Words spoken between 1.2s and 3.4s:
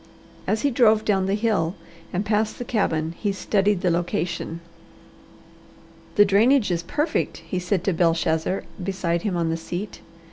the hill and passed the cabin he